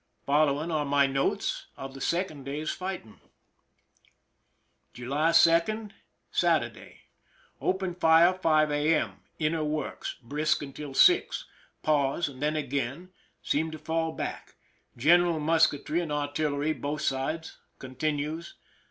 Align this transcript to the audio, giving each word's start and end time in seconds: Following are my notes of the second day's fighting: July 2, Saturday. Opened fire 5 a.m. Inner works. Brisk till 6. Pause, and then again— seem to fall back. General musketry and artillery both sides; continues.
Following 0.25 0.71
are 0.71 0.83
my 0.83 1.05
notes 1.05 1.67
of 1.77 1.93
the 1.93 2.01
second 2.01 2.43
day's 2.43 2.71
fighting: 2.71 3.21
July 4.95 5.31
2, 5.31 5.89
Saturday. 6.31 7.01
Opened 7.61 7.99
fire 7.99 8.33
5 8.33 8.71
a.m. 8.71 9.21
Inner 9.37 9.63
works. 9.63 10.15
Brisk 10.23 10.63
till 10.73 10.95
6. 10.95 11.45
Pause, 11.83 12.29
and 12.29 12.41
then 12.41 12.55
again— 12.55 13.11
seem 13.43 13.69
to 13.69 13.77
fall 13.77 14.11
back. 14.11 14.55
General 14.97 15.39
musketry 15.39 16.01
and 16.01 16.11
artillery 16.11 16.73
both 16.73 17.01
sides; 17.03 17.59
continues. 17.77 18.55